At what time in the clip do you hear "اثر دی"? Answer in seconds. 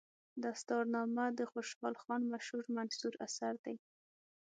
3.25-3.75